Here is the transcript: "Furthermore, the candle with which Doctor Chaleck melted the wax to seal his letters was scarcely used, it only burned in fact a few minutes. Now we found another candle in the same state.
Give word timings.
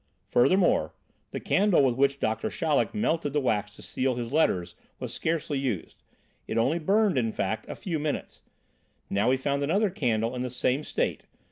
"Furthermore, 0.25 0.95
the 1.29 1.39
candle 1.39 1.83
with 1.83 1.93
which 1.93 2.19
Doctor 2.19 2.49
Chaleck 2.49 2.95
melted 2.95 3.33
the 3.33 3.39
wax 3.39 3.75
to 3.75 3.83
seal 3.83 4.15
his 4.15 4.33
letters 4.33 4.73
was 4.97 5.13
scarcely 5.13 5.59
used, 5.59 6.01
it 6.47 6.57
only 6.57 6.79
burned 6.79 7.19
in 7.19 7.31
fact 7.31 7.69
a 7.69 7.75
few 7.75 7.99
minutes. 7.99 8.41
Now 9.11 9.29
we 9.29 9.37
found 9.37 9.61
another 9.61 9.91
candle 9.91 10.33
in 10.33 10.41
the 10.41 10.49
same 10.49 10.83
state. 10.83 11.27